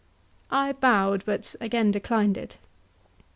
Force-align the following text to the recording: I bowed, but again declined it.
I 0.49 0.71
bowed, 0.71 1.23
but 1.25 1.53
again 1.61 1.91
declined 1.91 2.35
it. 2.35 2.57